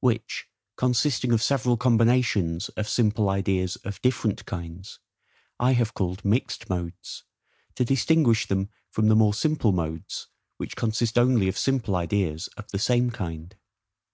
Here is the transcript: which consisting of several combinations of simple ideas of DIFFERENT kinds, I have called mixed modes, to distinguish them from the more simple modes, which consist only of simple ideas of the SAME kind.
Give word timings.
which 0.00 0.46
consisting 0.76 1.32
of 1.32 1.42
several 1.42 1.78
combinations 1.78 2.68
of 2.76 2.86
simple 2.86 3.30
ideas 3.30 3.76
of 3.76 3.98
DIFFERENT 4.02 4.44
kinds, 4.44 4.98
I 5.58 5.72
have 5.72 5.94
called 5.94 6.22
mixed 6.22 6.68
modes, 6.68 7.24
to 7.76 7.86
distinguish 7.86 8.46
them 8.46 8.68
from 8.90 9.08
the 9.08 9.16
more 9.16 9.32
simple 9.32 9.72
modes, 9.72 10.26
which 10.58 10.76
consist 10.76 11.16
only 11.16 11.48
of 11.48 11.56
simple 11.56 11.96
ideas 11.96 12.48
of 12.58 12.68
the 12.72 12.78
SAME 12.78 13.12
kind. 13.12 13.56